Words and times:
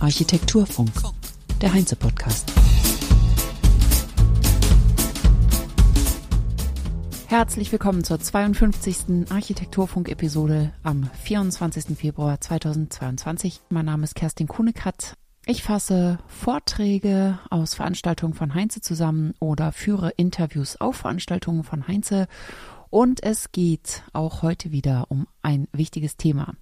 Architekturfunk, 0.00 0.90
der 1.60 1.74
Heinze-Podcast. 1.74 2.50
Herzlich 7.26 7.70
willkommen 7.72 8.04
zur 8.04 8.18
52. 8.18 9.30
Architekturfunk-Episode 9.30 10.72
am 10.82 11.10
24. 11.24 11.98
Februar 11.98 12.40
2022. 12.40 13.60
Mein 13.68 13.84
Name 13.84 14.04
ist 14.04 14.14
Kerstin 14.14 14.48
Kunekat. 14.48 15.12
Ich 15.44 15.62
fasse 15.62 16.18
Vorträge 16.26 17.38
aus 17.50 17.74
Veranstaltungen 17.74 18.32
von 18.32 18.54
Heinze 18.54 18.80
zusammen 18.80 19.34
oder 19.40 19.72
führe 19.72 20.14
Interviews 20.16 20.80
auf 20.80 20.96
Veranstaltungen 20.96 21.64
von 21.64 21.86
Heinze 21.86 22.28
und 22.90 23.22
es 23.22 23.52
geht 23.52 24.02
auch 24.12 24.42
heute 24.42 24.72
wieder 24.72 25.06
um 25.08 25.26
ein 25.42 25.68
wichtiges 25.72 26.16
Thema. 26.16 26.54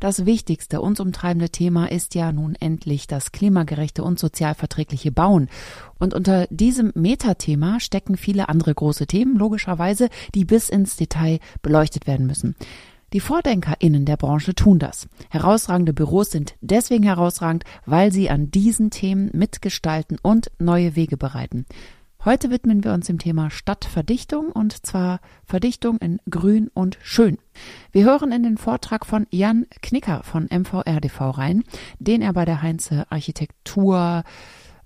Das 0.00 0.26
wichtigste, 0.26 0.80
uns 0.80 1.00
umtreibende 1.00 1.50
Thema 1.50 1.90
ist 1.90 2.14
ja 2.14 2.32
nun 2.32 2.54
endlich 2.54 3.06
das 3.06 3.32
klimagerechte 3.32 4.02
und 4.02 4.18
sozialverträgliche 4.18 5.12
Bauen. 5.12 5.48
Und 5.98 6.14
unter 6.14 6.46
diesem 6.48 6.92
Metathema 6.94 7.80
stecken 7.80 8.16
viele 8.16 8.48
andere 8.48 8.74
große 8.74 9.06
Themen, 9.06 9.36
logischerweise, 9.36 10.08
die 10.34 10.44
bis 10.44 10.68
ins 10.68 10.96
Detail 10.96 11.38
beleuchtet 11.62 12.06
werden 12.06 12.26
müssen. 12.26 12.56
Die 13.12 13.20
VordenkerInnen 13.20 14.06
der 14.06 14.16
Branche 14.16 14.56
tun 14.56 14.80
das. 14.80 15.08
Herausragende 15.30 15.92
Büros 15.92 16.32
sind 16.32 16.56
deswegen 16.60 17.04
herausragend, 17.04 17.62
weil 17.86 18.12
sie 18.12 18.28
an 18.28 18.50
diesen 18.50 18.90
Themen 18.90 19.30
mitgestalten 19.32 20.18
und 20.20 20.50
neue 20.58 20.96
Wege 20.96 21.16
bereiten. 21.16 21.64
Heute 22.24 22.50
widmen 22.50 22.82
wir 22.84 22.94
uns 22.94 23.06
dem 23.06 23.18
Thema 23.18 23.50
Stadtverdichtung 23.50 24.50
und 24.50 24.86
zwar 24.86 25.20
Verdichtung 25.44 25.98
in 25.98 26.20
Grün 26.30 26.68
und 26.72 26.96
Schön. 27.02 27.36
Wir 27.92 28.06
hören 28.06 28.32
in 28.32 28.42
den 28.42 28.56
Vortrag 28.56 29.04
von 29.04 29.26
Jan 29.28 29.66
Knicker 29.82 30.22
von 30.22 30.44
MVRDV 30.44 31.20
rein, 31.36 31.64
den 31.98 32.22
er 32.22 32.32
bei 32.32 32.46
der 32.46 32.62
Heinze 32.62 33.04
Architektur 33.10 34.24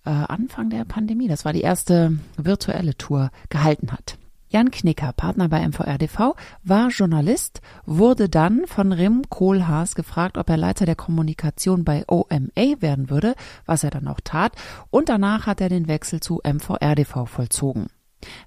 äh, 0.05 0.11
Anfang 0.11 0.69
der 0.69 0.84
Pandemie, 0.84 1.28
das 1.28 1.44
war 1.44 1.53
die 1.53 1.61
erste 1.61 2.19
virtuelle 2.36 2.97
Tour, 2.97 3.31
gehalten 3.50 3.92
hat. 3.92 4.19
Jan 4.50 4.70
Knicker, 4.70 5.12
Partner 5.12 5.48
bei 5.48 5.66
MVRDV, 5.66 6.34
war 6.64 6.88
Journalist, 6.88 7.60
wurde 7.84 8.28
dann 8.28 8.66
von 8.66 8.92
Rim 8.92 9.22
Kohlhaas 9.28 9.94
gefragt, 9.94 10.38
ob 10.38 10.48
er 10.48 10.56
Leiter 10.56 10.86
der 10.86 10.96
Kommunikation 10.96 11.84
bei 11.84 12.04
OMA 12.08 12.80
werden 12.80 13.10
würde, 13.10 13.34
was 13.66 13.84
er 13.84 13.91
dann 13.91 14.08
auch 14.08 14.20
tat, 14.24 14.52
und 14.91 15.08
danach 15.08 15.46
hat 15.46 15.60
er 15.60 15.69
den 15.69 15.88
Wechsel 15.88 16.20
zu 16.20 16.41
MVRDV 16.44 17.26
vollzogen. 17.26 17.88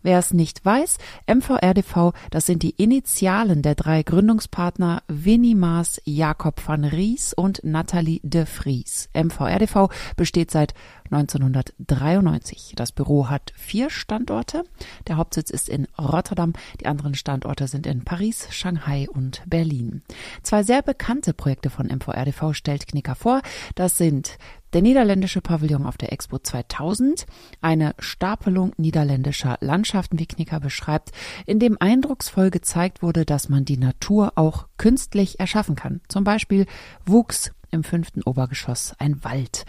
Wer 0.02 0.20
es 0.20 0.34
nicht 0.34 0.64
weiß, 0.66 0.98
MVRDV, 1.28 2.14
das 2.30 2.46
sind 2.46 2.64
die 2.64 2.72
Initialen 2.72 3.62
der 3.62 3.76
drei 3.76 4.04
Gründungspartner 4.04 5.04
Winnie 5.08 5.56
Maas, 5.56 6.02
Jakob 6.06 6.62
van 6.66 6.86
Ries 6.86 7.34
und 7.34 7.64
Nathalie 7.64 8.20
de 8.24 8.46
Vries. 8.46 9.10
MVRDV 9.14 9.90
besteht 10.16 10.52
seit 10.52 10.74
1993. 11.12 12.74
Das 12.76 12.92
Büro 12.92 13.30
hat 13.30 13.52
vier 13.56 13.90
Standorte. 13.90 14.64
Der 15.08 15.18
Hauptsitz 15.18 15.50
ist 15.50 15.68
in 15.68 15.88
Rotterdam. 16.00 16.54
Die 16.80 16.86
anderen 16.86 17.16
Standorte 17.16 17.68
sind 17.68 17.86
in 17.86 18.04
Paris, 18.04 18.48
Shanghai 18.52 19.08
und 19.10 19.44
Berlin. 19.46 20.04
Zwei 20.42 20.64
sehr 20.64 20.82
bekannte 20.82 21.34
Projekte 21.34 21.70
von 21.70 21.88
MVRDV 21.88 22.54
stellt 22.54 22.88
Knicker 22.88 23.16
vor. 23.16 23.42
Das 23.76 23.98
sind 23.98 24.38
der 24.74 24.82
niederländische 24.82 25.42
Pavillon 25.42 25.86
auf 25.86 25.98
der 25.98 26.12
Expo 26.14 26.40
2000, 26.40 27.26
eine 27.62 27.94
Stapelung 28.00 28.74
niederländischer 28.78 29.58
Landschaften, 29.62 30.20
wie 30.20 30.28
Knicker 30.28 30.60
beschreibt, 30.60 31.12
in 31.46 31.60
dem 31.60 31.78
eindrucksvoll 31.80 32.50
gezeigt 32.52 33.02
wurde, 33.02 33.26
dass 33.26 33.50
man 33.50 33.66
die 33.66 33.78
Natur 33.78 34.34
auch 34.36 34.68
künstlich 34.78 35.40
erschaffen 35.40 35.76
kann. 35.76 36.02
Zum 36.08 36.24
Beispiel 36.24 36.66
wuchs 37.06 37.52
im 37.72 37.84
fünften 37.84 38.22
Obergeschoss 38.24 38.94
ein 39.00 39.24
Wald. 39.24 39.66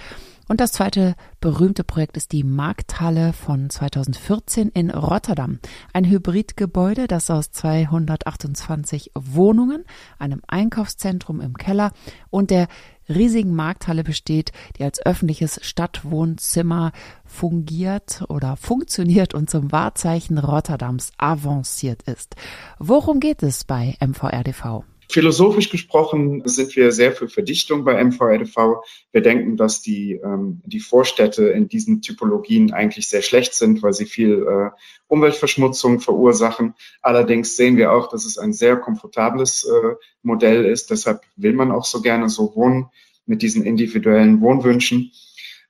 Und 0.48 0.60
das 0.60 0.72
zweite 0.72 1.14
berühmte 1.40 1.84
Projekt 1.84 2.16
ist 2.16 2.32
die 2.32 2.44
Markthalle 2.44 3.32
von 3.32 3.70
2014 3.70 4.68
in 4.68 4.90
Rotterdam. 4.90 5.60
Ein 5.92 6.04
Hybridgebäude, 6.04 7.06
das 7.06 7.30
aus 7.30 7.52
228 7.52 9.12
Wohnungen, 9.14 9.84
einem 10.18 10.42
Einkaufszentrum 10.48 11.40
im 11.40 11.56
Keller 11.56 11.92
und 12.28 12.50
der 12.50 12.66
riesigen 13.12 13.54
Markthalle 13.54 14.04
besteht, 14.04 14.52
die 14.78 14.84
als 14.84 15.04
öffentliches 15.04 15.60
Stadtwohnzimmer 15.62 16.92
fungiert 17.24 18.24
oder 18.28 18.56
funktioniert 18.56 19.34
und 19.34 19.48
zum 19.48 19.72
Wahrzeichen 19.72 20.38
Rotterdams 20.38 21.12
avanciert 21.18 22.02
ist. 22.02 22.36
Worum 22.78 23.20
geht 23.20 23.42
es 23.42 23.64
bei 23.64 23.96
MVRDV? 24.00 24.84
Philosophisch 25.12 25.68
gesprochen 25.68 26.42
sind 26.46 26.74
wir 26.74 26.90
sehr 26.90 27.12
für 27.12 27.28
Verdichtung 27.28 27.84
bei 27.84 28.02
MVRDV. 28.02 28.82
Wir 29.12 29.20
denken, 29.20 29.58
dass 29.58 29.82
die, 29.82 30.14
ähm, 30.14 30.62
die 30.64 30.80
Vorstädte 30.80 31.48
in 31.48 31.68
diesen 31.68 32.00
Typologien 32.00 32.72
eigentlich 32.72 33.08
sehr 33.08 33.20
schlecht 33.20 33.52
sind, 33.52 33.82
weil 33.82 33.92
sie 33.92 34.06
viel 34.06 34.46
äh, 34.46 34.70
Umweltverschmutzung 35.08 36.00
verursachen. 36.00 36.74
Allerdings 37.02 37.56
sehen 37.56 37.76
wir 37.76 37.92
auch, 37.92 38.08
dass 38.08 38.24
es 38.24 38.38
ein 38.38 38.54
sehr 38.54 38.78
komfortables 38.78 39.64
äh, 39.64 39.94
Modell 40.22 40.64
ist. 40.64 40.90
Deshalb 40.90 41.20
will 41.36 41.52
man 41.52 41.72
auch 41.72 41.84
so 41.84 42.00
gerne 42.00 42.30
so 42.30 42.56
wohnen 42.56 42.86
mit 43.26 43.42
diesen 43.42 43.64
individuellen 43.64 44.40
Wohnwünschen. 44.40 45.12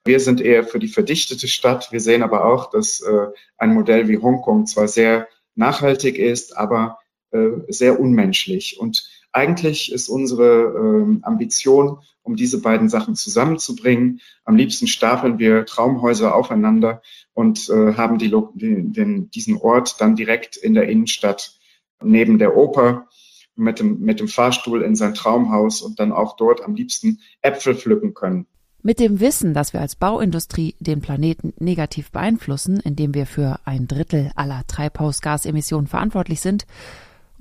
Wir 0.04 0.20
sind 0.20 0.40
eher 0.40 0.62
für 0.62 0.78
die 0.78 0.88
verdichtete 0.88 1.48
Stadt. 1.48 1.90
Wir 1.90 2.00
sehen 2.00 2.22
aber 2.22 2.44
auch, 2.44 2.70
dass 2.70 3.00
äh, 3.00 3.26
ein 3.58 3.74
Modell 3.74 4.06
wie 4.06 4.18
Hongkong 4.18 4.66
zwar 4.66 4.86
sehr 4.86 5.26
nachhaltig 5.56 6.16
ist, 6.16 6.56
aber 6.56 6.98
äh, 7.32 7.48
sehr 7.68 7.98
unmenschlich. 7.98 8.78
Und 8.78 9.08
eigentlich 9.32 9.90
ist 9.90 10.08
unsere 10.08 10.74
ähm, 10.76 11.20
Ambition, 11.22 11.98
um 12.22 12.36
diese 12.36 12.60
beiden 12.60 12.88
Sachen 12.88 13.14
zusammenzubringen. 13.14 14.20
Am 14.44 14.56
liebsten 14.56 14.86
stapeln 14.86 15.38
wir 15.38 15.66
Traumhäuser 15.66 16.34
aufeinander 16.34 17.02
und 17.34 17.68
äh, 17.68 17.94
haben 17.94 18.18
die, 18.18 18.32
den, 18.54 19.30
diesen 19.30 19.56
Ort 19.56 20.00
dann 20.00 20.14
direkt 20.14 20.56
in 20.56 20.74
der 20.74 20.88
Innenstadt 20.88 21.58
neben 22.02 22.38
der 22.38 22.56
Oper 22.56 23.08
mit 23.56 23.80
dem, 23.80 24.00
mit 24.00 24.20
dem 24.20 24.28
Fahrstuhl 24.28 24.82
in 24.82 24.94
sein 24.94 25.14
Traumhaus 25.14 25.82
und 25.82 25.98
dann 25.98 26.12
auch 26.12 26.36
dort 26.36 26.62
am 26.62 26.74
liebsten 26.74 27.20
Äpfel 27.42 27.74
pflücken 27.74 28.14
können. 28.14 28.46
Mit 28.84 28.98
dem 28.98 29.20
Wissen, 29.20 29.54
dass 29.54 29.72
wir 29.72 29.80
als 29.80 29.94
Bauindustrie 29.94 30.74
den 30.80 31.00
Planeten 31.00 31.52
negativ 31.60 32.10
beeinflussen, 32.10 32.80
indem 32.80 33.14
wir 33.14 33.26
für 33.26 33.60
ein 33.64 33.86
Drittel 33.86 34.32
aller 34.34 34.62
Treibhausgasemissionen 34.66 35.86
verantwortlich 35.86 36.40
sind, 36.40 36.66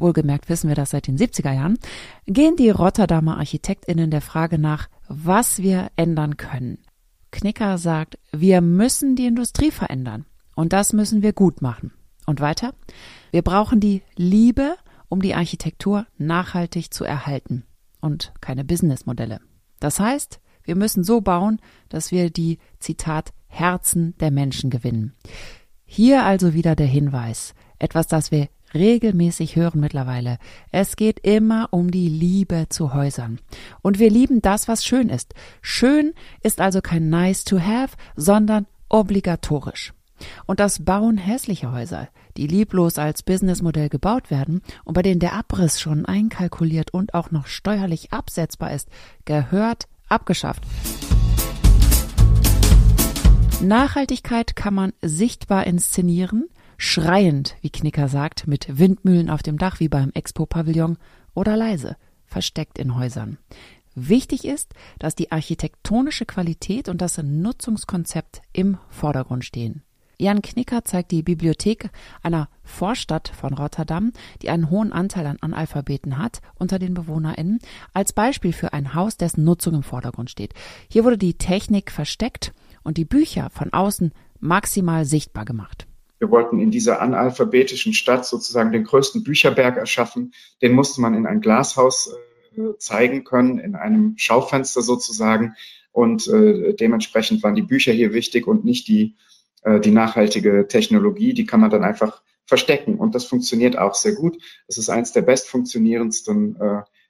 wohlgemerkt 0.02 0.50
wissen 0.50 0.68
wir 0.68 0.76
das 0.76 0.92
seit 0.92 1.08
den 1.08 1.18
70er 1.18 1.54
Jahren, 1.54 1.78
gehen 2.26 2.56
die 2.56 2.70
Rotterdamer 2.70 3.38
Architektinnen 3.38 4.12
der 4.12 4.22
Frage 4.22 4.58
nach, 4.58 4.90
was 5.08 5.60
wir 5.60 5.90
ändern 5.96 6.38
können. 6.38 6.80
Knicker 7.32 7.78
sagt, 7.78 8.18
wir 8.32 8.62
müssen 8.62 9.16
die 9.16 9.26
Industrie 9.26 9.72
verändern 9.72 10.26
und 10.56 10.74
das 10.74 10.94
müssen 10.94 11.22
wir 11.22 11.34
gut 11.34 11.62
machen. 11.62 11.94
Und 12.26 12.40
weiter, 12.40 12.74
wir 13.32 13.42
brauchen 13.42 13.80
die 13.80 14.04
Liebe, 14.16 14.76
um 15.10 15.22
die 15.22 15.36
Architektur 15.36 16.06
nachhaltig 16.18 16.94
zu 16.94 17.04
erhalten 17.04 17.64
und 18.00 18.34
keine 18.42 18.64
Businessmodelle. 18.64 19.40
Das 19.80 20.00
heißt, 20.00 20.40
wir 20.64 20.76
müssen 20.76 21.04
so 21.04 21.22
bauen, 21.22 21.60
dass 21.90 22.12
wir 22.12 22.30
die, 22.30 22.60
Zitat, 22.80 23.34
Herzen 23.48 24.16
der 24.20 24.32
Menschen 24.32 24.70
gewinnen. 24.70 25.14
Hier 25.86 26.24
also 26.24 26.54
wieder 26.54 26.76
der 26.76 26.88
Hinweis, 26.88 27.54
etwas, 27.80 28.08
das 28.08 28.32
wir 28.32 28.48
regelmäßig 28.74 29.56
hören 29.56 29.80
mittlerweile. 29.80 30.38
Es 30.72 30.96
geht 30.96 31.20
immer 31.20 31.70
um 31.72 31.92
die 31.92 32.10
Liebe 32.10 32.68
zu 32.70 32.94
Häusern. 32.94 33.40
Und 33.82 34.00
wir 34.00 34.10
lieben 34.10 34.42
das, 34.42 34.68
was 34.68 34.86
schön 34.86 35.10
ist. 35.10 35.34
Schön 35.62 36.14
ist 36.42 36.62
also 36.62 36.82
kein 36.82 37.10
nice 37.10 37.44
to 37.44 37.60
have, 37.60 37.96
sondern 38.16 38.68
obligatorisch. 38.90 39.94
Und 40.46 40.60
das 40.60 40.86
Bauen 40.86 41.18
hässlicher 41.18 41.72
Häuser, 41.72 42.10
die 42.38 42.48
lieblos 42.48 42.98
als 42.98 43.24
Businessmodell 43.24 43.90
gebaut 43.90 44.30
werden 44.30 44.62
und 44.84 44.94
bei 44.94 45.02
denen 45.02 45.20
der 45.20 45.34
Abriss 45.34 45.80
schon 45.80 46.06
einkalkuliert 46.06 46.94
und 46.94 47.14
auch 47.14 47.32
noch 47.32 47.48
steuerlich 47.48 48.14
absetzbar 48.14 48.72
ist, 48.72 48.90
gehört 49.26 49.88
abgeschafft. 50.08 50.64
Nachhaltigkeit 53.62 54.56
kann 54.56 54.74
man 54.74 54.94
sichtbar 55.02 55.68
inszenieren, 55.68 56.48
schreiend, 56.82 57.56
wie 57.62 57.70
Knicker 57.70 58.08
sagt, 58.08 58.48
mit 58.48 58.80
Windmühlen 58.80 59.30
auf 59.30 59.44
dem 59.44 59.60
Dach 59.60 59.80
wie 59.80 59.88
beim 59.88 60.10
Expo-Pavillon 60.10 60.98
oder 61.36 61.56
leise, 61.56 61.96
versteckt 62.26 62.80
in 62.80 62.96
Häusern. 62.96 63.38
Wichtig 63.94 64.46
ist, 64.46 64.74
dass 64.98 65.14
die 65.14 65.32
architektonische 65.32 66.26
Qualität 66.26 66.90
und 66.90 67.00
das 67.00 67.20
Nutzungskonzept 67.22 68.42
im 68.52 68.80
Vordergrund 68.90 69.46
stehen. 69.46 69.84
Jan 70.18 70.42
Knicker 70.42 70.84
zeigt 70.84 71.12
die 71.12 71.22
Bibliothek 71.22 71.92
einer 72.24 72.50
Vorstadt 72.64 73.28
von 73.28 73.54
Rotterdam, 73.54 74.12
die 74.42 74.50
einen 74.50 74.72
hohen 74.72 74.92
Anteil 74.92 75.28
an 75.28 75.38
Analphabeten 75.40 76.18
hat 76.18 76.42
unter 76.56 76.80
den 76.80 76.96
BewohnerInnen, 76.96 77.60
als 77.94 78.12
Beispiel 78.12 78.54
für 78.54 78.74
ein 78.74 78.96
Haus, 78.96 79.18
dessen 79.18 79.44
Nutzung 79.44 79.76
im 79.76 79.84
Vordergrund 79.84 80.32
steht. 80.32 80.56
Hier 80.90 81.04
wurde 81.04 81.20
die 81.20 81.36
Technik 81.36 81.92
versteckt 81.92 82.54
und 82.82 82.98
die 82.98 83.06
Bücher 83.06 83.52
von 83.52 83.72
außen 83.72 84.14
maximal 84.40 85.06
sichtbar 85.06 85.46
gemacht. 85.46 85.88
Wir 86.22 86.30
wollten 86.30 86.60
in 86.60 86.70
dieser 86.70 87.02
analphabetischen 87.02 87.94
Stadt 87.94 88.28
sozusagen 88.28 88.72
den 88.72 88.84
größten 88.84 89.24
Bücherberg 89.24 89.78
erschaffen. 89.78 90.36
Den 90.62 90.74
musste 90.74 91.02
man 91.02 91.16
in 91.16 91.26
ein 91.26 91.42
Glashaus 91.42 92.14
äh, 92.56 92.78
zeigen 92.78 93.24
können 93.24 93.58
in 93.58 93.74
einem 93.74 94.14
Schaufenster 94.18 94.84
sozusagen. 94.84 95.56
Und 95.92 96.28
äh, 96.28 96.76
dementsprechend 96.76 97.42
waren 97.42 97.56
die 97.56 97.64
Bücher 97.64 97.92
hier 97.92 98.14
wichtig 98.14 98.46
und 98.46 98.64
nicht 98.64 98.88
die, 98.88 99.16
äh, 99.64 99.80
die 99.80 99.90
nachhaltige 99.90 100.68
Technologie. 100.68 101.34
Die 101.34 101.48
kann 101.48 101.60
man 101.60 101.72
dann 101.72 101.84
einfach 101.84 102.22
verstecken. 102.46 103.00
Und 103.00 103.16
das 103.16 103.26
funktioniert 103.26 103.76
auch 103.76 103.96
sehr 103.96 104.14
gut. 104.14 104.38
Es 104.68 104.78
ist 104.78 104.92
eines 104.92 105.14
der 105.14 105.24
bestfunktionierendsten 105.24 106.58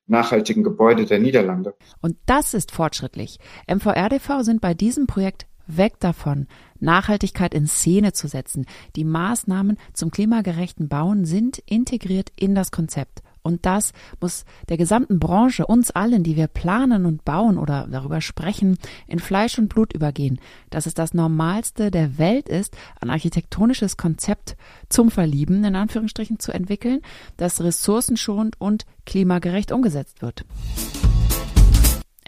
nachhaltigen 0.08 0.64
Gebäude 0.64 1.06
der 1.06 1.20
Niederlande. 1.20 1.74
Und 2.02 2.16
das 2.28 2.54
ist 2.54 2.72
fortschrittlich. 2.72 3.40
MVRDV 3.68 4.42
sind 4.42 4.62
bei 4.62 4.74
diesem 4.74 5.08
Projekt 5.08 5.48
weg 5.68 6.00
davon, 6.00 6.48
Nachhaltigkeit 6.82 7.54
in 7.54 7.68
Szene 7.68 8.12
zu 8.12 8.28
setzen. 8.28 8.66
Die 8.96 9.06
Maßnahmen 9.06 9.78
zum 9.94 10.12
klimagerechten 10.12 10.90
Bauen 10.90 11.26
sind 11.26 11.60
integriert 11.66 12.32
in 12.36 12.56
das 12.56 12.72
Konzept. 12.72 13.22
Und 13.44 13.66
das 13.66 13.94
muss 14.20 14.46
der 14.70 14.78
gesamten 14.78 15.20
Branche, 15.20 15.66
uns 15.66 15.92
allen, 15.92 16.24
die 16.24 16.36
wir 16.36 16.48
planen 16.48 17.06
und 17.06 17.26
bauen 17.26 17.58
oder 17.58 17.88
darüber 17.90 18.22
sprechen, 18.22 18.78
in 19.08 19.20
Fleisch 19.20 19.58
und 19.58 19.68
Blut 19.68 19.94
übergehen, 19.94 20.40
dass 20.70 20.86
es 20.86 20.94
das 20.94 21.14
Normalste 21.14 21.90
der 21.90 22.18
Welt 22.18 22.50
ist, 22.50 22.76
ein 23.00 23.10
architektonisches 23.10 23.98
Konzept 23.98 24.56
zum 24.90 25.10
Verlieben 25.10 25.64
in 25.64 25.76
Anführungsstrichen 25.76 26.40
zu 26.40 26.52
entwickeln, 26.52 27.02
das 27.38 27.62
ressourcenschonend 27.62 28.60
und 28.60 28.86
klimagerecht 29.06 29.72
umgesetzt 29.72 30.22
wird. 30.22 30.46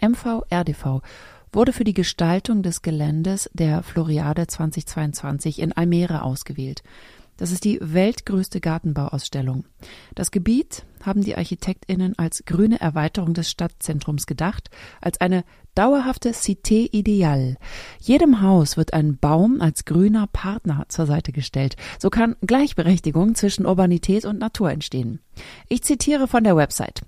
MVRDV 0.02 1.00
wurde 1.54 1.72
für 1.72 1.84
die 1.84 1.94
Gestaltung 1.94 2.62
des 2.62 2.82
Geländes 2.82 3.48
der 3.52 3.82
Floriade 3.82 4.46
2022 4.46 5.60
in 5.60 5.72
Almere 5.72 6.22
ausgewählt. 6.22 6.82
Das 7.36 7.50
ist 7.50 7.64
die 7.64 7.78
weltgrößte 7.80 8.60
Gartenbauausstellung. 8.60 9.64
Das 10.14 10.30
Gebiet 10.30 10.84
haben 11.02 11.22
die 11.22 11.36
ArchitektInnen 11.36 12.16
als 12.16 12.44
grüne 12.44 12.80
Erweiterung 12.80 13.34
des 13.34 13.50
Stadtzentrums 13.50 14.26
gedacht, 14.26 14.70
als 15.00 15.20
eine 15.20 15.44
dauerhafte 15.74 16.30
Cité 16.30 16.88
ideal. 16.92 17.56
Jedem 18.00 18.40
Haus 18.40 18.76
wird 18.76 18.94
ein 18.94 19.18
Baum 19.18 19.60
als 19.60 19.84
grüner 19.84 20.28
Partner 20.28 20.86
zur 20.88 21.06
Seite 21.06 21.32
gestellt. 21.32 21.76
So 21.98 22.08
kann 22.08 22.36
Gleichberechtigung 22.40 23.34
zwischen 23.34 23.66
Urbanität 23.66 24.24
und 24.24 24.38
Natur 24.38 24.70
entstehen. 24.70 25.18
Ich 25.68 25.82
zitiere 25.82 26.28
von 26.28 26.44
der 26.44 26.56
Website. 26.56 27.02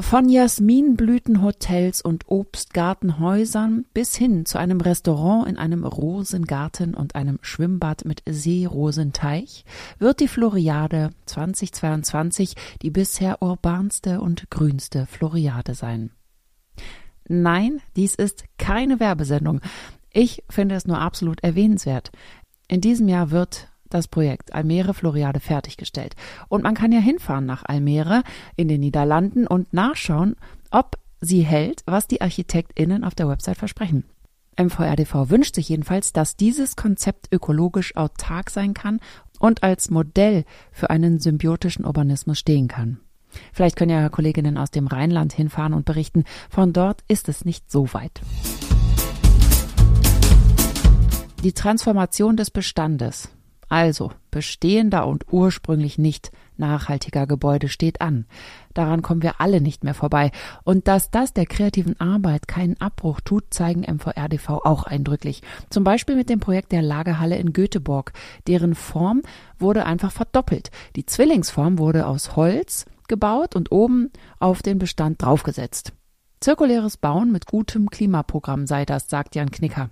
Von 0.00 0.28
Jasminblütenhotels 0.28 2.02
und 2.02 2.28
Obstgartenhäusern 2.28 3.84
bis 3.92 4.14
hin 4.14 4.46
zu 4.46 4.56
einem 4.56 4.80
Restaurant 4.80 5.48
in 5.48 5.58
einem 5.58 5.82
Rosengarten 5.82 6.94
und 6.94 7.16
einem 7.16 7.40
Schwimmbad 7.42 8.04
mit 8.04 8.22
Seerosenteich 8.24 9.64
wird 9.98 10.20
die 10.20 10.28
Floriade 10.28 11.10
2022 11.26 12.54
die 12.80 12.90
bisher 12.90 13.42
urbanste 13.42 14.20
und 14.20 14.50
grünste 14.50 15.06
Floriade 15.06 15.74
sein. 15.74 16.12
Nein, 17.26 17.80
dies 17.96 18.14
ist 18.14 18.44
keine 18.56 19.00
Werbesendung. 19.00 19.60
Ich 20.12 20.44
finde 20.48 20.76
es 20.76 20.86
nur 20.86 21.00
absolut 21.00 21.42
erwähnenswert. 21.42 22.12
In 22.68 22.80
diesem 22.80 23.08
Jahr 23.08 23.32
wird 23.32 23.68
das 23.90 24.08
Projekt 24.08 24.54
Almere 24.54 24.94
Floriade 24.94 25.40
fertiggestellt. 25.40 26.14
Und 26.48 26.62
man 26.62 26.74
kann 26.74 26.92
ja 26.92 27.00
hinfahren 27.00 27.46
nach 27.46 27.64
Almere 27.64 28.22
in 28.56 28.68
den 28.68 28.80
Niederlanden 28.80 29.46
und 29.46 29.72
nachschauen, 29.72 30.36
ob 30.70 30.98
sie 31.20 31.42
hält, 31.42 31.82
was 31.86 32.06
die 32.06 32.20
ArchitektInnen 32.20 33.04
auf 33.04 33.14
der 33.14 33.28
Website 33.28 33.56
versprechen. 33.56 34.04
MVRDV 34.58 35.30
wünscht 35.30 35.54
sich 35.54 35.68
jedenfalls, 35.68 36.12
dass 36.12 36.36
dieses 36.36 36.74
Konzept 36.74 37.32
ökologisch 37.32 37.96
autark 37.96 38.50
sein 38.50 38.74
kann 38.74 38.98
und 39.38 39.62
als 39.62 39.90
Modell 39.90 40.44
für 40.72 40.90
einen 40.90 41.20
symbiotischen 41.20 41.84
Urbanismus 41.84 42.38
stehen 42.38 42.66
kann. 42.66 42.98
Vielleicht 43.52 43.76
können 43.76 43.90
ja 43.90 44.08
Kolleginnen 44.08 44.58
aus 44.58 44.70
dem 44.70 44.86
Rheinland 44.86 45.32
hinfahren 45.32 45.74
und 45.74 45.84
berichten, 45.84 46.24
von 46.50 46.72
dort 46.72 47.04
ist 47.08 47.28
es 47.28 47.44
nicht 47.44 47.70
so 47.70 47.92
weit. 47.92 48.20
Die 51.44 51.52
Transformation 51.52 52.36
des 52.36 52.50
Bestandes 52.50 53.28
also 53.68 54.12
bestehender 54.30 55.06
und 55.06 55.26
ursprünglich 55.30 55.98
nicht 55.98 56.30
nachhaltiger 56.56 57.26
Gebäude 57.26 57.68
steht 57.68 58.00
an. 58.00 58.26
Daran 58.74 59.02
kommen 59.02 59.22
wir 59.22 59.40
alle 59.40 59.60
nicht 59.60 59.84
mehr 59.84 59.94
vorbei. 59.94 60.30
Und 60.64 60.88
dass 60.88 61.10
das 61.10 61.32
der 61.32 61.46
kreativen 61.46 61.98
Arbeit 62.00 62.48
keinen 62.48 62.80
Abbruch 62.80 63.20
tut, 63.20 63.44
zeigen 63.50 63.80
MVRDV 63.82 64.48
auch 64.64 64.84
eindrücklich. 64.84 65.42
Zum 65.70 65.84
Beispiel 65.84 66.16
mit 66.16 66.28
dem 66.28 66.40
Projekt 66.40 66.72
der 66.72 66.82
Lagerhalle 66.82 67.36
in 67.36 67.52
Göteborg. 67.52 68.12
Deren 68.46 68.74
Form 68.74 69.22
wurde 69.58 69.86
einfach 69.86 70.12
verdoppelt. 70.12 70.70
Die 70.96 71.06
Zwillingsform 71.06 71.78
wurde 71.78 72.06
aus 72.06 72.36
Holz 72.36 72.86
gebaut 73.08 73.56
und 73.56 73.72
oben 73.72 74.10
auf 74.38 74.62
den 74.62 74.78
Bestand 74.78 75.22
draufgesetzt. 75.22 75.92
Zirkuläres 76.40 76.98
Bauen 76.98 77.32
mit 77.32 77.46
gutem 77.46 77.90
Klimaprogramm 77.90 78.66
sei 78.66 78.84
das, 78.84 79.08
sagt 79.08 79.34
Jan 79.34 79.50
Knicker. 79.50 79.90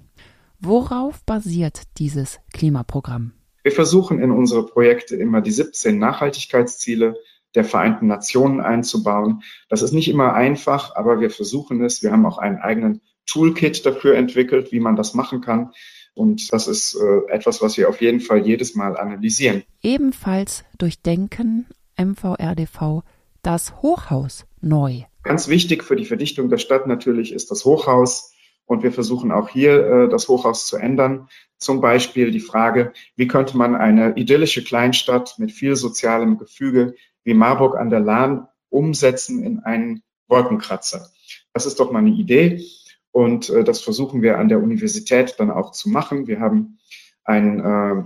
Worauf 0.60 1.24
basiert 1.24 1.82
dieses 1.98 2.38
Klimaprogramm? 2.52 3.32
Wir 3.66 3.72
versuchen 3.72 4.20
in 4.20 4.30
unsere 4.30 4.64
Projekte 4.64 5.16
immer 5.16 5.40
die 5.40 5.50
17 5.50 5.98
Nachhaltigkeitsziele 5.98 7.16
der 7.56 7.64
Vereinten 7.64 8.06
Nationen 8.06 8.60
einzubauen. 8.60 9.42
Das 9.68 9.82
ist 9.82 9.90
nicht 9.90 10.06
immer 10.06 10.34
einfach, 10.34 10.94
aber 10.94 11.18
wir 11.18 11.30
versuchen 11.30 11.82
es. 11.82 12.00
Wir 12.00 12.12
haben 12.12 12.26
auch 12.26 12.38
einen 12.38 12.58
eigenen 12.58 13.00
Toolkit 13.26 13.84
dafür 13.84 14.14
entwickelt, 14.14 14.70
wie 14.70 14.78
man 14.78 14.94
das 14.94 15.14
machen 15.14 15.40
kann. 15.40 15.72
Und 16.14 16.52
das 16.52 16.68
ist 16.68 16.94
äh, 16.94 17.28
etwas, 17.28 17.60
was 17.60 17.76
wir 17.76 17.88
auf 17.88 18.00
jeden 18.00 18.20
Fall 18.20 18.46
jedes 18.46 18.76
Mal 18.76 18.96
analysieren. 18.96 19.64
Ebenfalls 19.82 20.62
durchdenken 20.78 21.66
MVRDV 22.00 23.02
das 23.42 23.82
Hochhaus 23.82 24.46
neu. 24.60 25.02
Ganz 25.24 25.48
wichtig 25.48 25.82
für 25.82 25.96
die 25.96 26.04
Verdichtung 26.04 26.50
der 26.50 26.58
Stadt 26.58 26.86
natürlich 26.86 27.32
ist 27.32 27.50
das 27.50 27.64
Hochhaus. 27.64 28.32
Und 28.66 28.82
wir 28.82 28.92
versuchen 28.92 29.32
auch 29.32 29.48
hier 29.48 29.86
äh, 29.86 30.08
das 30.08 30.28
Hochhaus 30.28 30.66
zu 30.66 30.76
ändern. 30.76 31.28
Zum 31.56 31.80
Beispiel 31.80 32.30
die 32.30 32.40
Frage, 32.40 32.92
wie 33.14 33.28
könnte 33.28 33.56
man 33.56 33.74
eine 33.74 34.16
idyllische 34.16 34.62
Kleinstadt 34.62 35.36
mit 35.38 35.52
viel 35.52 35.76
sozialem 35.76 36.36
Gefüge 36.36 36.94
wie 37.24 37.34
Marburg 37.34 37.76
an 37.76 37.90
der 37.90 38.00
Lahn 38.00 38.48
umsetzen 38.68 39.42
in 39.42 39.60
einen 39.60 40.02
Wolkenkratzer. 40.28 41.08
Das 41.52 41.64
ist 41.64 41.80
doch 41.80 41.90
mal 41.90 42.00
eine 42.00 42.10
Idee. 42.10 42.64
Und 43.12 43.48
äh, 43.48 43.64
das 43.64 43.80
versuchen 43.80 44.20
wir 44.20 44.38
an 44.38 44.48
der 44.48 44.62
Universität 44.62 45.36
dann 45.38 45.50
auch 45.50 45.70
zu 45.70 45.88
machen. 45.88 46.26
Wir 46.26 46.40
haben 46.40 46.78
ein, 47.24 47.60
äh, 47.60 48.02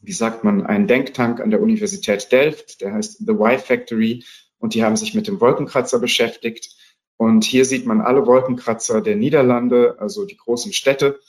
wie 0.00 0.12
sagt 0.12 0.44
man, 0.44 0.64
einen 0.64 0.86
Denktank 0.86 1.40
an 1.40 1.50
der 1.50 1.60
Universität 1.60 2.32
Delft, 2.32 2.80
der 2.80 2.94
heißt 2.94 3.18
The 3.18 3.32
Y 3.32 3.58
Factory. 3.58 4.24
Und 4.58 4.74
die 4.74 4.84
haben 4.84 4.96
sich 4.96 5.14
mit 5.14 5.26
dem 5.26 5.40
Wolkenkratzer 5.40 5.98
beschäftigt 5.98 6.76
und 7.20 7.44
hier 7.44 7.66
sieht 7.66 7.84
man 7.84 8.00
alle 8.00 8.24
Wolkenkratzer 8.24 9.02
der 9.02 9.14
Niederlande, 9.14 9.96
also 9.98 10.24
die 10.24 10.38
großen 10.38 10.72
Städte. 10.72 11.20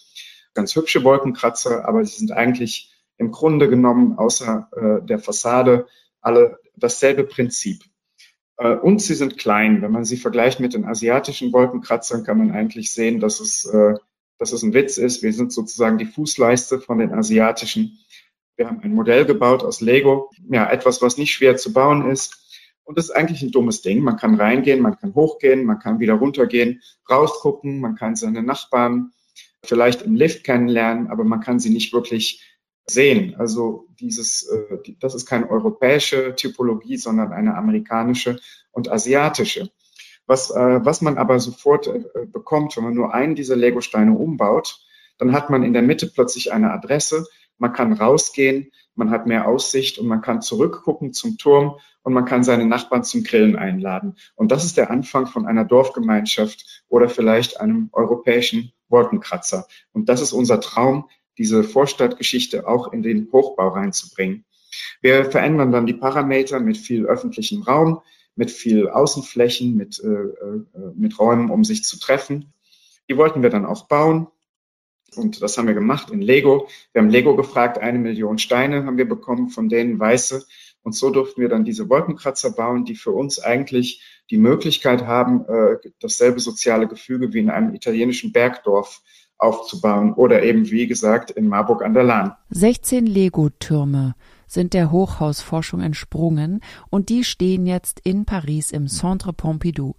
Ganz 0.54 0.74
hübsche 0.74 1.04
Wolkenkratzer, 1.04 1.86
aber 1.86 2.06
sie 2.06 2.18
sind 2.18 2.32
eigentlich 2.32 2.94
im 3.18 3.32
Grunde 3.32 3.68
genommen 3.68 4.18
außer 4.18 4.70
äh, 4.72 5.06
der 5.06 5.20
Fassade 5.20 5.88
alle 6.22 6.60
dasselbe 6.78 7.26
Prinzip. 7.26 7.84
Äh, 8.56 8.74
und 8.76 9.02
sie 9.02 9.16
sind 9.16 9.38
klein. 9.38 9.82
Wenn 9.82 9.92
man 9.92 10.06
sie 10.06 10.16
vergleicht 10.16 10.62
mit 10.62 10.76
den 10.76 10.86
asiatischen 10.86 11.52
Wolkenkratzern, 11.52 12.24
kann 12.24 12.38
man 12.38 12.52
eigentlich 12.52 12.94
sehen, 12.94 13.20
dass 13.20 13.42
es, 13.42 13.66
äh, 13.66 13.96
dass 14.38 14.54
es 14.54 14.64
ein 14.64 14.74
Witz 14.74 14.98
ist. 14.98 15.24
Wir 15.24 15.34
sind 15.34 15.52
sozusagen 15.52 15.98
die 15.98 16.06
Fußleiste 16.06 16.80
von 16.80 17.00
den 17.00 17.12
asiatischen. 17.12 18.00
Wir 18.56 18.70
haben 18.70 18.80
ein 18.80 18.96
Modell 18.96 19.26
gebaut 19.26 19.62
aus 19.62 19.82
Lego. 19.82 20.32
Ja, 20.50 20.72
etwas, 20.72 21.02
was 21.02 21.18
nicht 21.18 21.34
schwer 21.34 21.58
zu 21.58 21.74
bauen 21.74 22.10
ist 22.10 22.42
und 22.84 22.98
das 22.98 23.06
ist 23.06 23.12
eigentlich 23.12 23.42
ein 23.42 23.52
dummes 23.52 23.82
Ding. 23.82 24.02
Man 24.02 24.18
kann 24.18 24.36
reingehen, 24.36 24.82
man 24.82 24.98
kann 24.98 25.16
hochgehen, 25.16 25.64
man 25.66 25.80
kann 25.80 26.00
wieder 26.00 26.16
runtergehen, 26.16 26.82
rausgucken, 27.10 27.80
man 27.80 27.96
kann 27.96 28.16
seine 28.16 28.44
Nachbarn 28.44 29.12
vielleicht 29.64 30.02
im 30.02 30.16
Lift 30.16 30.44
kennenlernen, 30.44 31.08
aber 31.08 31.24
man 31.24 31.40
kann 31.40 31.60
sie 31.60 31.70
nicht 31.70 31.94
wirklich 31.94 32.44
sehen. 32.88 33.36
Also 33.38 33.88
dieses, 34.00 34.44
äh, 34.44 34.94
das 35.00 35.16
ist 35.16 35.26
keine 35.26 35.50
europäische 35.50 36.36
Typologie, 36.36 36.98
sondern 36.98 37.32
eine 37.32 37.56
amerikanische 37.56 38.40
und 38.72 38.92
asiatische. 38.92 39.70
Was, 40.26 40.50
äh, 40.52 40.86
was 40.86 41.02
man 41.02 41.18
aber 41.18 41.40
sofort 41.40 41.88
äh, 41.88 42.04
bekommt, 42.26 42.76
wenn 42.78 42.84
man 42.84 42.94
nur 42.94 43.14
einen 43.14 43.36
dieser 43.36 43.56
Lego-Steine 43.56 44.14
umbaut, 44.14 44.80
dann 45.18 45.34
hat 45.34 45.50
man 45.50 45.64
in 45.64 45.74
der 45.74 45.82
Mitte 45.82 46.08
plötzlich 46.08 46.52
eine 46.52 46.72
Adresse, 46.72 47.28
man 47.58 47.74
kann 47.74 47.94
rausgehen, 47.94 48.72
man 48.96 49.10
hat 49.10 49.28
mehr 49.28 49.48
Aussicht 49.48 49.98
und 50.00 50.08
man 50.08 50.22
kann 50.22 50.42
zurückgucken 50.42 51.14
zum 51.14 51.38
Turm 51.38 51.78
und 52.04 52.14
man 52.14 52.26
kann 52.26 52.44
seine 52.44 52.66
Nachbarn 52.66 53.04
zum 53.04 53.24
Grillen 53.24 53.56
einladen. 53.56 54.16
Und 54.36 54.52
das 54.52 54.66
ist 54.66 54.78
der 54.78 54.92
Anfang 54.92 55.28
von 55.28 55.46
einer 55.46 55.66
Dorfgemeinschaft 55.66 56.84
oder 56.88 57.10
vielleicht 57.10 57.60
einem 57.60 57.90
europäischen 57.94 58.72
Wolkenkratzer. 58.90 59.68
Und 59.94 60.10
das 60.10 60.22
ist 60.22 60.34
unser 60.34 60.60
Traum, 60.60 61.10
diese 61.38 61.64
Vorstadtgeschichte 61.64 62.68
auch 62.68 62.92
in 62.92 63.04
den 63.04 63.30
Hochbau 63.32 63.70
reinzubringen. 63.70 64.46
Wir 65.02 65.26
verändern 65.26 65.72
dann 65.72 65.86
die 65.86 65.94
Parameter 65.94 66.60
mit 66.60 66.78
viel 66.78 67.06
öffentlichem 67.06 67.64
Raum, 67.64 68.02
mit 68.36 68.52
viel 68.52 68.90
Außenflächen, 68.90 69.76
mit, 69.76 70.00
äh, 70.04 70.08
äh, 70.08 70.66
mit 70.96 71.20
Räumen, 71.20 71.50
um 71.50 71.64
sich 71.64 71.84
zu 71.84 72.00
treffen. 72.00 72.54
Die 73.10 73.18
wollten 73.18 73.44
wir 73.44 73.50
dann 73.50 73.66
auch 73.66 73.88
bauen. 73.88 74.28
Und 75.16 75.42
das 75.42 75.58
haben 75.58 75.68
wir 75.68 75.74
gemacht 75.74 76.10
in 76.10 76.22
Lego. 76.22 76.68
Wir 76.94 77.02
haben 77.02 77.10
Lego 77.10 77.36
gefragt, 77.36 77.78
eine 77.78 78.00
Million 78.00 78.38
Steine 78.38 78.86
haben 78.86 78.98
wir 78.98 79.08
bekommen, 79.08 79.50
von 79.50 79.68
denen 79.68 80.00
weiße. 80.00 80.46
Und 80.84 80.94
so 80.94 81.10
durften 81.10 81.42
wir 81.42 81.50
dann 81.50 81.66
diese 81.66 81.90
Wolkenkratzer 81.90 82.52
bauen, 82.52 82.86
die 82.86 82.96
für 82.96 83.12
uns 83.12 83.40
eigentlich 83.40 84.02
die 84.30 84.38
Möglichkeit 84.38 85.06
haben, 85.06 85.46
äh, 85.46 85.78
dasselbe 86.00 86.40
soziale 86.40 86.88
Gefüge 86.88 87.34
wie 87.34 87.40
in 87.40 87.50
einem 87.50 87.76
italienischen 87.76 88.32
Bergdorf 88.32 89.02
aufzubauen 89.38 90.14
oder 90.14 90.44
eben, 90.44 90.70
wie 90.72 90.88
gesagt, 90.88 91.32
in 91.32 91.48
Marburg 91.48 91.84
an 91.84 91.94
der 91.94 92.04
Lahn. 92.04 92.36
16 92.50 93.06
Lego-Türme 93.06 94.16
sind 94.52 94.74
der 94.74 94.92
Hochhausforschung 94.92 95.80
entsprungen 95.80 96.60
und 96.90 97.08
die 97.08 97.24
stehen 97.24 97.66
jetzt 97.66 98.02
in 98.02 98.26
Paris 98.26 98.72
im 98.72 98.88
Centre 98.88 99.32
Pompidou. 99.32 99.96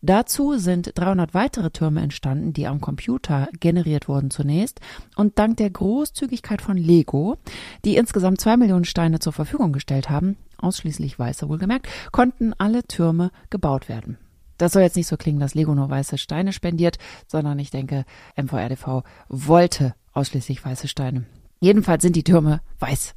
Dazu 0.00 0.56
sind 0.58 0.92
300 0.94 1.34
weitere 1.34 1.70
Türme 1.70 2.02
entstanden, 2.02 2.52
die 2.52 2.68
am 2.68 2.80
Computer 2.80 3.48
generiert 3.58 4.08
wurden 4.08 4.30
zunächst 4.30 4.80
und 5.16 5.40
dank 5.40 5.56
der 5.56 5.70
Großzügigkeit 5.70 6.62
von 6.62 6.76
Lego, 6.76 7.36
die 7.84 7.96
insgesamt 7.96 8.40
zwei 8.40 8.56
Millionen 8.56 8.84
Steine 8.84 9.18
zur 9.18 9.32
Verfügung 9.32 9.72
gestellt 9.72 10.08
haben, 10.08 10.36
ausschließlich 10.58 11.18
weiße 11.18 11.48
wohlgemerkt, 11.48 11.88
konnten 12.12 12.52
alle 12.58 12.84
Türme 12.84 13.32
gebaut 13.50 13.88
werden. 13.88 14.18
Das 14.56 14.72
soll 14.72 14.82
jetzt 14.82 14.96
nicht 14.96 15.08
so 15.08 15.16
klingen, 15.16 15.40
dass 15.40 15.54
Lego 15.54 15.74
nur 15.74 15.90
weiße 15.90 16.16
Steine 16.16 16.52
spendiert, 16.52 16.98
sondern 17.26 17.58
ich 17.58 17.70
denke, 17.70 18.04
MVRDV 18.36 19.02
wollte 19.28 19.94
ausschließlich 20.12 20.64
weiße 20.64 20.86
Steine. 20.86 21.26
Jedenfalls 21.58 22.02
sind 22.02 22.16
die 22.16 22.24
Türme 22.24 22.60
weiß. 22.80 23.14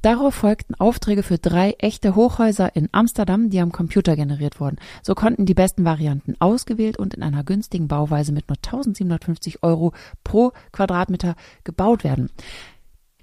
Darauf 0.00 0.34
folgten 0.34 0.74
Aufträge 0.74 1.22
für 1.22 1.38
drei 1.38 1.72
echte 1.78 2.14
Hochhäuser 2.14 2.74
in 2.74 2.88
Amsterdam, 2.92 3.50
die 3.50 3.60
am 3.60 3.70
Computer 3.70 4.16
generiert 4.16 4.60
wurden. 4.60 4.78
So 5.02 5.14
konnten 5.14 5.44
die 5.44 5.54
besten 5.54 5.84
Varianten 5.84 6.34
ausgewählt 6.38 6.98
und 6.98 7.12
in 7.12 7.22
einer 7.22 7.44
günstigen 7.44 7.88
Bauweise 7.88 8.32
mit 8.32 8.48
nur 8.48 8.56
1750 8.56 9.62
Euro 9.62 9.92
pro 10.24 10.52
Quadratmeter 10.72 11.34
gebaut 11.64 12.02
werden. 12.02 12.30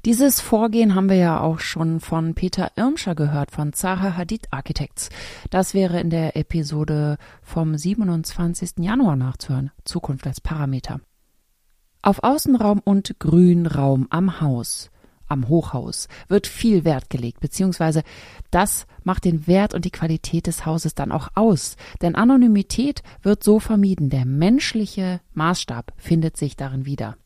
Dieses 0.05 0.39
Vorgehen 0.39 0.95
haben 0.95 1.09
wir 1.09 1.17
ja 1.17 1.41
auch 1.41 1.59
schon 1.59 1.99
von 1.99 2.33
Peter 2.33 2.71
Irmscher 2.77 3.15
gehört 3.15 3.51
von 3.51 3.73
Zaha 3.73 4.15
Hadid 4.15 4.47
Architects. 4.51 5.09
Das 5.49 5.73
wäre 5.73 5.99
in 5.99 6.09
der 6.09 6.37
Episode 6.37 7.17
vom 7.41 7.75
27. 7.75 8.77
Januar 8.77 9.17
nachzuhören. 9.17 9.71
Zukunft 9.83 10.25
als 10.25 10.39
Parameter. 10.39 11.01
Auf 12.01 12.23
Außenraum 12.23 12.79
und 12.79 13.19
Grünraum 13.19 14.07
am 14.09 14.39
Haus, 14.39 14.89
am 15.27 15.49
Hochhaus, 15.49 16.07
wird 16.29 16.47
viel 16.47 16.85
Wert 16.85 17.09
gelegt, 17.09 17.41
beziehungsweise 17.41 18.03
das 18.51 18.87
macht 19.03 19.25
den 19.25 19.47
Wert 19.47 19.73
und 19.73 19.83
die 19.83 19.91
Qualität 19.91 20.47
des 20.47 20.65
Hauses 20.65 20.95
dann 20.95 21.11
auch 21.11 21.29
aus. 21.35 21.75
Denn 22.01 22.15
Anonymität 22.15 23.03
wird 23.21 23.43
so 23.43 23.59
vermieden. 23.59 24.09
Der 24.09 24.25
menschliche 24.25 25.19
Maßstab 25.33 25.91
findet 25.97 26.37
sich 26.37 26.55
darin 26.55 26.85
wieder. 26.85 27.17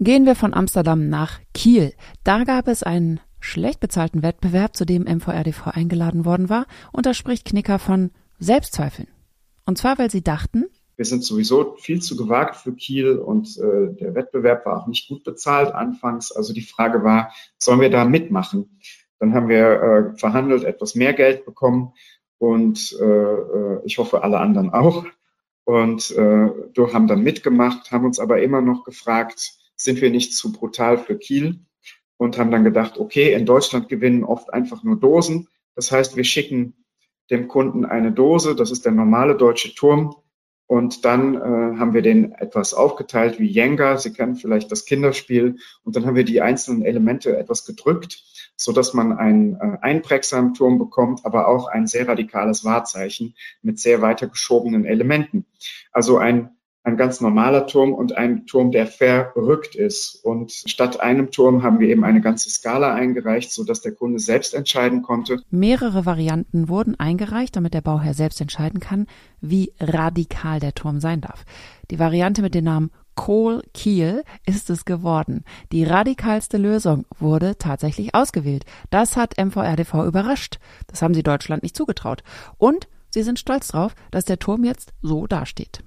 Gehen 0.00 0.26
wir 0.26 0.34
von 0.34 0.54
Amsterdam 0.54 1.08
nach 1.08 1.38
Kiel. 1.54 1.94
Da 2.24 2.42
gab 2.42 2.66
es 2.66 2.82
einen 2.82 3.20
schlecht 3.38 3.78
bezahlten 3.78 4.22
Wettbewerb, 4.22 4.76
zu 4.76 4.84
dem 4.84 5.04
MVRDV 5.04 5.68
eingeladen 5.68 6.24
worden 6.24 6.48
war, 6.48 6.66
und 6.92 7.06
da 7.06 7.14
spricht 7.14 7.44
Knicker 7.44 7.78
von 7.78 8.10
Selbstzweifeln. 8.40 9.08
Und 9.64 9.78
zwar, 9.78 9.98
weil 9.98 10.10
sie 10.10 10.22
dachten, 10.22 10.66
wir 10.96 11.04
sind 11.04 11.24
sowieso 11.24 11.76
viel 11.76 12.00
zu 12.00 12.16
gewagt 12.16 12.56
für 12.56 12.74
Kiel 12.74 13.18
und 13.18 13.58
äh, 13.58 13.94
der 13.94 14.14
Wettbewerb 14.14 14.64
war 14.64 14.82
auch 14.82 14.86
nicht 14.86 15.08
gut 15.08 15.24
bezahlt 15.24 15.74
anfangs. 15.74 16.32
Also 16.32 16.54
die 16.54 16.62
Frage 16.62 17.04
war, 17.04 17.32
sollen 17.58 17.80
wir 17.80 17.90
da 17.90 18.04
mitmachen? 18.04 18.80
Dann 19.18 19.34
haben 19.34 19.48
wir 19.48 19.82
äh, 20.14 20.18
verhandelt, 20.18 20.64
etwas 20.64 20.94
mehr 20.94 21.12
Geld 21.12 21.44
bekommen 21.44 21.92
und 22.38 22.96
äh, 23.00 23.04
äh 23.04 23.80
ich 23.84 23.98
hoffe 23.98 24.22
alle 24.22 24.38
anderen 24.38 24.70
auch. 24.70 25.04
Und 25.64 26.12
äh, 26.12 26.50
wir 26.74 26.92
haben 26.92 27.08
dann 27.08 27.22
mitgemacht, 27.22 27.90
haben 27.90 28.04
uns 28.04 28.18
aber 28.18 28.40
immer 28.40 28.62
noch 28.62 28.84
gefragt, 28.84 29.52
sind 29.76 30.00
wir 30.00 30.10
nicht 30.10 30.34
zu 30.34 30.52
brutal 30.52 30.96
für 30.98 31.18
Kiel? 31.18 31.60
Und 32.18 32.38
haben 32.38 32.50
dann 32.50 32.64
gedacht, 32.64 32.98
okay, 32.98 33.34
in 33.34 33.44
Deutschland 33.44 33.90
gewinnen 33.90 34.24
oft 34.24 34.50
einfach 34.54 34.82
nur 34.82 34.98
Dosen. 34.98 35.48
Das 35.74 35.92
heißt, 35.92 36.16
wir 36.16 36.24
schicken 36.24 36.86
dem 37.30 37.48
Kunden 37.48 37.84
eine 37.84 38.12
Dose, 38.12 38.54
das 38.54 38.70
ist 38.70 38.86
der 38.86 38.92
normale 38.92 39.36
deutsche 39.36 39.74
Turm, 39.74 40.14
und 40.66 41.04
dann 41.04 41.36
äh, 41.36 41.78
haben 41.78 41.94
wir 41.94 42.02
den 42.02 42.32
etwas 42.32 42.74
aufgeteilt 42.74 43.38
wie 43.38 43.46
Jenga. 43.46 43.98
Sie 43.98 44.12
kennen 44.12 44.34
vielleicht 44.34 44.72
das 44.72 44.84
Kinderspiel. 44.84 45.58
Und 45.84 45.94
dann 45.94 46.06
haben 46.06 46.16
wir 46.16 46.24
die 46.24 46.40
einzelnen 46.40 46.82
Elemente 46.82 47.36
etwas 47.36 47.64
gedrückt, 47.64 48.24
so 48.56 48.72
dass 48.72 48.92
man 48.92 49.16
einen 49.16 49.54
äh, 49.54 49.78
einprägsamen 49.80 50.54
Turm 50.54 50.78
bekommt, 50.78 51.24
aber 51.24 51.46
auch 51.46 51.68
ein 51.68 51.86
sehr 51.86 52.08
radikales 52.08 52.64
Wahrzeichen 52.64 53.34
mit 53.62 53.78
sehr 53.78 54.02
weitergeschobenen 54.02 54.84
Elementen. 54.84 55.46
Also 55.92 56.18
ein 56.18 56.55
ein 56.86 56.96
ganz 56.96 57.20
normaler 57.20 57.66
Turm 57.66 57.92
und 57.92 58.16
ein 58.16 58.46
Turm, 58.46 58.70
der 58.70 58.86
verrückt 58.86 59.74
ist. 59.74 60.20
Und 60.22 60.52
statt 60.52 61.00
einem 61.00 61.32
Turm 61.32 61.64
haben 61.64 61.80
wir 61.80 61.88
eben 61.88 62.04
eine 62.04 62.20
ganze 62.20 62.48
Skala 62.48 62.94
eingereicht, 62.94 63.50
sodass 63.50 63.80
der 63.80 63.92
Kunde 63.92 64.20
selbst 64.20 64.54
entscheiden 64.54 65.02
konnte. 65.02 65.42
Mehrere 65.50 66.06
Varianten 66.06 66.68
wurden 66.68 66.98
eingereicht, 66.98 67.56
damit 67.56 67.74
der 67.74 67.80
Bauherr 67.80 68.14
selbst 68.14 68.40
entscheiden 68.40 68.78
kann, 68.78 69.08
wie 69.40 69.72
radikal 69.80 70.60
der 70.60 70.74
Turm 70.74 71.00
sein 71.00 71.20
darf. 71.20 71.44
Die 71.90 71.98
Variante 71.98 72.40
mit 72.40 72.54
dem 72.54 72.64
Namen 72.64 72.92
Kohl 73.16 73.62
Kiel 73.74 74.22
ist 74.44 74.70
es 74.70 74.84
geworden. 74.84 75.42
Die 75.72 75.82
radikalste 75.82 76.56
Lösung 76.56 77.04
wurde 77.18 77.58
tatsächlich 77.58 78.14
ausgewählt. 78.14 78.64
Das 78.90 79.16
hat 79.16 79.34
MVRDV 79.38 80.04
überrascht. 80.06 80.60
Das 80.86 81.02
haben 81.02 81.14
sie 81.14 81.24
Deutschland 81.24 81.64
nicht 81.64 81.76
zugetraut. 81.76 82.22
Und 82.58 82.86
sie 83.10 83.24
sind 83.24 83.40
stolz 83.40 83.68
drauf, 83.68 83.96
dass 84.12 84.24
der 84.24 84.38
Turm 84.38 84.62
jetzt 84.62 84.92
so 85.02 85.26
dasteht. 85.26 85.82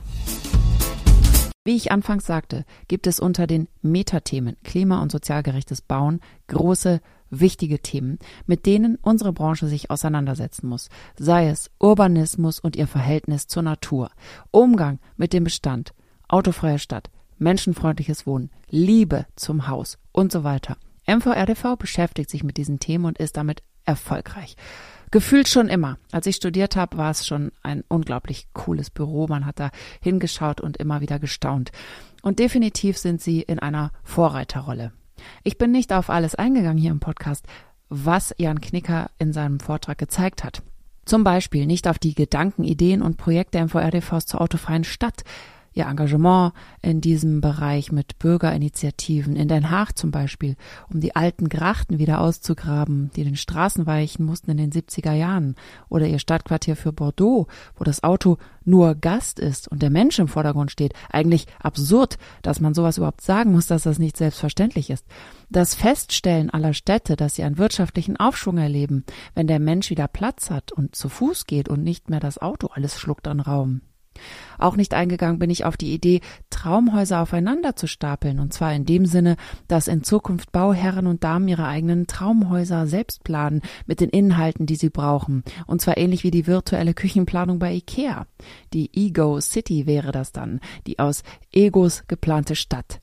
Wie 1.66 1.76
ich 1.76 1.92
anfangs 1.92 2.26
sagte, 2.26 2.66
gibt 2.88 3.06
es 3.06 3.20
unter 3.20 3.46
den 3.46 3.68
Metathemen 3.82 4.56
Klima- 4.64 5.02
und 5.02 5.12
sozialgerechtes 5.12 5.82
Bauen 5.82 6.22
große, 6.48 7.02
wichtige 7.30 7.80
Themen, 7.80 8.18
mit 8.46 8.66
denen 8.66 8.96
unsere 8.96 9.34
Branche 9.34 9.68
sich 9.68 9.92
auseinandersetzen 9.92 10.68
muss, 10.68 10.90
sei 11.18 11.50
es 11.50 11.70
Urbanismus 11.80 12.60
und 12.60 12.76
ihr 12.76 12.88
Verhältnis 12.88 13.48
zur 13.48 13.64
Natur, 13.64 14.10
Umgang 14.52 15.00
mit 15.18 15.34
dem 15.34 15.44
Bestand, 15.44 15.94
autofreie 16.28 16.80
Stadt, 16.80 17.10
menschenfreundliches 17.38 18.26
Wohnen, 18.26 18.50
Liebe 18.70 19.26
zum 19.36 19.68
Haus 19.68 19.98
und 20.12 20.32
so 20.32 20.44
weiter. 20.44 20.78
MVRDV 21.08 21.76
beschäftigt 21.78 22.30
sich 22.30 22.44
mit 22.44 22.58
diesen 22.58 22.80
Themen 22.80 23.06
und 23.06 23.18
ist 23.18 23.38
damit 23.38 23.64
erfolgreich. 23.86 24.56
Gefühlt 25.12 25.48
schon 25.48 25.70
immer. 25.70 25.98
Als 26.12 26.28
ich 26.28 26.36
studiert 26.36 26.76
habe, 26.76 26.98
war 26.98 27.10
es 27.10 27.26
schon 27.26 27.52
ein 27.64 27.84
unglaublich 27.88 28.48
cooles 28.54 28.90
Büro. 28.90 29.28
Man 29.28 29.46
hat 29.46 29.60
da 29.60 29.72
hingeschaut 30.02 30.62
und 30.62 30.78
immer 30.78 31.02
wieder 31.02 31.20
gestaunt. 31.20 31.72
Und 32.22 32.40
definitiv 32.40 32.98
sind 32.98 33.22
sie 33.22 33.42
in 33.42 33.60
einer 33.60 33.92
Vorreiterrolle. 34.04 34.92
Ich 35.44 35.58
bin 35.58 35.72
nicht 35.72 35.92
auf 35.94 36.10
alles 36.10 36.36
eingegangen 36.36 36.78
hier 36.78 36.92
im 36.92 37.00
Podcast, 37.00 37.46
was 37.90 38.36
Jan 38.38 38.62
Knicker 38.62 39.10
in 39.18 39.34
seinem 39.34 39.60
Vortrag 39.60 39.98
gezeigt 39.98 40.44
hat. 40.44 40.62
Zum 41.06 41.24
Beispiel 41.24 41.66
nicht 41.66 41.88
auf 41.88 41.98
die 41.98 42.14
Gedanken, 42.14 42.64
Ideen 42.64 43.02
und 43.02 43.18
Projekte 43.18 43.60
MVRDVs 43.64 44.28
zur 44.28 44.42
autofreien 44.42 44.84
Stadt, 44.84 45.24
ihr 45.74 45.86
Engagement 45.86 46.54
in 46.82 47.02
diesem 47.02 47.42
Bereich 47.42 47.92
mit 47.92 48.20
Bürgerinitiativen 48.20 49.36
in 49.36 49.48
Den 49.48 49.70
Haag 49.70 49.98
zum 49.98 50.12
Beispiel, 50.12 50.56
um 50.92 51.00
die 51.00 51.16
alten 51.16 51.50
Grachten 51.50 52.00
wieder 52.00 52.22
auszugraben, 52.22 53.12
die 53.16 53.24
den 53.24 53.36
Straßen 53.36 53.86
weichen 53.86 54.26
mussten 54.26 54.52
in 54.52 54.58
den 54.58 54.72
70er 54.72 55.14
Jahren, 55.14 55.56
oder 55.90 56.08
ihr 56.08 56.20
Stadtquartier 56.20 56.76
für 56.76 56.94
Bordeaux, 56.94 57.48
wo 57.76 57.84
das 57.84 58.04
Auto 58.04 58.38
nur 58.66 58.96
Gast 58.96 59.40
ist 59.40 59.68
und 59.68 59.82
der 59.82 59.90
Mensch 59.90 60.20
im 60.20 60.28
Vordergrund 60.28 60.72
steht. 60.72 60.94
Eigentlich 61.10 61.48
absurd, 61.60 62.18
dass 62.42 62.60
man 62.60 62.74
sowas 62.74 62.98
überhaupt 62.98 63.22
sagen 63.22 63.52
muss, 63.52 63.68
dass 63.68 63.84
das 63.84 64.00
nicht 64.00 64.18
selbstverständlich 64.18 64.90
ist. 64.90 65.06
Das 65.50 65.76
Feststellen 65.76 66.50
aller 66.50 66.74
Städte, 66.74 67.16
dass 67.16 67.36
sie 67.36 67.44
einen 67.44 67.58
wirtschaftlichen 67.58 68.18
Aufschwung 68.18 68.58
erleben, 68.58 69.04
wenn 69.34 69.48
der 69.48 69.60
Mensch 69.60 69.90
wieder 69.90 70.08
Platz 70.08 70.52
hat 70.52 70.72
und 70.72 70.96
zu 70.96 71.10
Fuß 71.10 71.46
geht 71.46 71.70
und 71.70 71.84
nicht 71.84 72.10
mehr 72.10 72.20
das 72.20 72.38
Auto 72.38 72.68
alles 72.68 73.00
schluckt 73.00 73.28
an 73.28 73.40
Raum. 73.40 73.82
Auch 74.58 74.76
nicht 74.76 74.94
eingegangen 74.94 75.40
bin 75.40 75.50
ich 75.50 75.66
auf 75.66 75.78
die 75.78 75.94
Idee, 75.94 76.22
Traumhäuser 76.50 77.22
aufeinander 77.22 77.76
zu 77.76 77.88
stapeln, 77.88 78.40
und 78.40 78.54
zwar 78.54 78.74
in 78.74 78.86
dem 78.86 79.06
Sinne, 79.06 79.38
dass 79.68 79.88
in 79.88 80.04
Zukunft 80.04 80.52
Bauherren 80.52 81.08
und 81.08 81.24
Damen 81.24 81.48
ihre 81.48 81.66
eigenen 81.66 82.08
Traumhäuser 82.08 82.88
selbst 82.88 83.24
planen 83.24 83.62
mit 83.86 84.02
den 84.02 84.10
Inhalten, 84.10 84.66
die 84.66 84.76
sie 84.76 84.90
brauchen, 84.90 85.44
und 85.66 85.82
zwar 85.82 85.98
ähnlich 85.98 86.24
wie 86.24 86.32
die 86.32 86.48
virtuelle 86.48 86.94
Küchenplanung 86.94 87.60
bei 87.60 87.74
IKEA. 87.74 88.28
Die 88.74 88.90
Ego 88.94 89.40
City 89.40 89.86
wäre 89.86 90.12
das 90.12 90.32
dann, 90.32 90.60
die 90.88 91.00
aus 91.00 91.24
Egos 91.52 92.04
geplante 92.08 92.56
Stadt. 92.56 93.02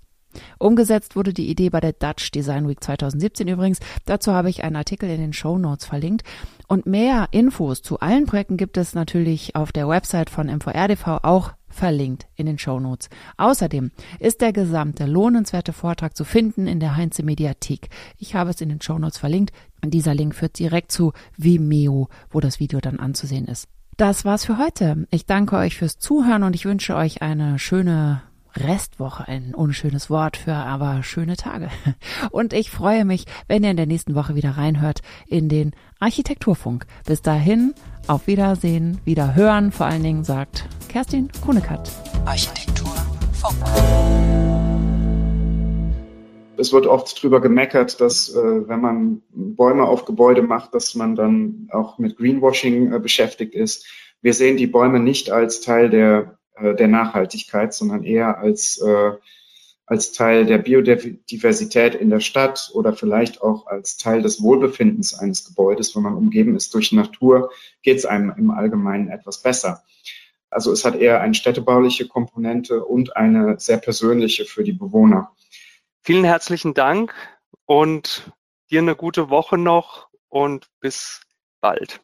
Umgesetzt 0.58 1.16
wurde 1.16 1.32
die 1.32 1.48
Idee 1.48 1.70
bei 1.70 1.80
der 1.80 1.92
Dutch 1.92 2.30
Design 2.30 2.68
Week 2.68 2.82
2017 2.82 3.48
übrigens. 3.48 3.78
Dazu 4.04 4.32
habe 4.32 4.50
ich 4.50 4.64
einen 4.64 4.76
Artikel 4.76 5.08
in 5.10 5.20
den 5.20 5.32
Show 5.32 5.58
Notes 5.58 5.86
verlinkt. 5.86 6.22
Und 6.68 6.86
mehr 6.86 7.28
Infos 7.30 7.82
zu 7.82 8.00
allen 8.00 8.26
Projekten 8.26 8.56
gibt 8.56 8.76
es 8.76 8.94
natürlich 8.94 9.54
auf 9.54 9.72
der 9.72 9.88
Website 9.88 10.30
von 10.30 10.48
MVRDV 10.48 11.20
auch 11.22 11.52
verlinkt 11.68 12.26
in 12.34 12.46
den 12.46 12.58
Show 12.58 12.80
Notes. 12.80 13.08
Außerdem 13.36 13.90
ist 14.18 14.40
der 14.40 14.52
gesamte 14.52 15.06
lohnenswerte 15.06 15.72
Vortrag 15.72 16.16
zu 16.16 16.24
finden 16.24 16.66
in 16.66 16.80
der 16.80 16.96
Heinze 16.96 17.22
Mediathek. 17.22 17.88
Ich 18.18 18.34
habe 18.34 18.50
es 18.50 18.60
in 18.60 18.70
den 18.70 18.80
Show 18.80 18.98
Notes 18.98 19.18
verlinkt. 19.18 19.52
Dieser 19.84 20.14
Link 20.14 20.34
führt 20.34 20.58
direkt 20.58 20.90
zu 20.90 21.12
Vimeo, 21.36 22.08
wo 22.30 22.40
das 22.40 22.58
Video 22.58 22.80
dann 22.80 22.98
anzusehen 22.98 23.46
ist. 23.46 23.68
Das 23.96 24.24
war's 24.24 24.44
für 24.44 24.58
heute. 24.58 25.06
Ich 25.10 25.26
danke 25.26 25.56
euch 25.56 25.76
fürs 25.76 25.98
Zuhören 25.98 26.42
und 26.42 26.54
ich 26.54 26.64
wünsche 26.64 26.96
euch 26.96 27.22
eine 27.22 27.58
schöne 27.58 28.22
Restwoche, 28.58 29.28
ein 29.28 29.54
unschönes 29.54 30.10
Wort 30.10 30.36
für 30.36 30.54
aber 30.54 31.02
schöne 31.02 31.36
Tage. 31.36 31.68
Und 32.30 32.52
ich 32.52 32.70
freue 32.70 33.04
mich, 33.04 33.24
wenn 33.48 33.64
ihr 33.64 33.70
in 33.70 33.76
der 33.76 33.86
nächsten 33.86 34.14
Woche 34.14 34.34
wieder 34.34 34.50
reinhört 34.50 35.00
in 35.26 35.48
den 35.48 35.72
Architekturfunk. 36.00 36.86
Bis 37.06 37.22
dahin, 37.22 37.74
auf 38.06 38.26
Wiedersehen, 38.26 39.00
wieder 39.04 39.34
hören, 39.34 39.72
vor 39.72 39.86
allen 39.86 40.02
Dingen 40.02 40.24
sagt 40.24 40.66
Kerstin 40.88 41.30
Kunekat. 41.44 41.90
Architekturfunk. 42.24 42.86
Es 46.58 46.72
wird 46.72 46.86
oft 46.86 47.22
drüber 47.22 47.40
gemeckert, 47.40 48.00
dass 48.00 48.34
äh, 48.34 48.68
wenn 48.68 48.80
man 48.80 49.22
Bäume 49.30 49.84
auf 49.84 50.04
Gebäude 50.06 50.42
macht, 50.42 50.74
dass 50.74 50.94
man 50.94 51.14
dann 51.14 51.68
auch 51.70 51.98
mit 51.98 52.16
Greenwashing 52.16 52.92
äh, 52.92 52.98
beschäftigt 52.98 53.54
ist. 53.54 53.86
Wir 54.22 54.32
sehen 54.32 54.56
die 54.56 54.66
Bäume 54.66 54.98
nicht 54.98 55.30
als 55.30 55.60
Teil 55.60 55.90
der, 55.90 56.35
äh, 56.56 56.74
der 56.74 56.88
Nachhaltigkeit, 56.88 57.72
sondern 57.74 58.02
eher 58.04 58.38
als, 58.38 58.80
äh, 58.80 59.12
als 59.86 60.12
Teil 60.12 60.46
der 60.46 60.58
Biodiversität 60.58 61.94
in 61.94 62.10
der 62.10 62.20
Stadt 62.20 62.70
oder 62.74 62.92
vielleicht 62.92 63.42
auch 63.42 63.66
als 63.66 63.96
Teil 63.96 64.22
des 64.22 64.42
Wohlbefindens 64.42 65.14
eines 65.14 65.44
Gebäudes. 65.44 65.94
Wenn 65.94 66.02
man 66.02 66.14
umgeben 66.14 66.56
ist 66.56 66.74
durch 66.74 66.92
Natur, 66.92 67.50
geht 67.82 67.98
es 67.98 68.06
einem 68.06 68.34
im 68.36 68.50
Allgemeinen 68.50 69.08
etwas 69.08 69.42
besser. 69.42 69.84
Also 70.50 70.72
es 70.72 70.84
hat 70.84 70.96
eher 70.96 71.20
eine 71.20 71.34
städtebauliche 71.34 72.08
Komponente 72.08 72.84
und 72.84 73.16
eine 73.16 73.60
sehr 73.60 73.78
persönliche 73.78 74.44
für 74.44 74.64
die 74.64 74.72
Bewohner. 74.72 75.32
Vielen 76.02 76.24
herzlichen 76.24 76.72
Dank 76.72 77.12
und 77.66 78.32
dir 78.70 78.80
eine 78.80 78.96
gute 78.96 79.28
Woche 79.28 79.58
noch 79.58 80.08
und 80.28 80.68
bis 80.80 81.20
bald. 81.60 82.00